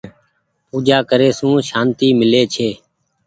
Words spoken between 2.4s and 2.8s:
ڇي۔